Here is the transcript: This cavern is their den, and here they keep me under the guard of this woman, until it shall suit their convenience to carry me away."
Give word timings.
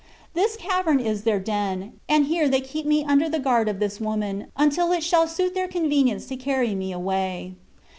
This 0.33 0.55
cavern 0.55 0.99
is 0.99 1.25
their 1.25 1.39
den, 1.39 1.99
and 2.09 2.25
here 2.25 2.49
they 2.49 2.59
keep 2.59 2.87
me 2.87 3.05
under 3.05 3.29
the 3.29 3.37
guard 3.37 3.69
of 3.69 3.77
this 3.79 3.99
woman, 4.01 4.47
until 4.57 4.91
it 4.91 5.03
shall 5.03 5.27
suit 5.27 5.53
their 5.53 5.67
convenience 5.67 6.25
to 6.25 6.35
carry 6.35 6.73
me 6.73 6.91
away." 6.91 7.53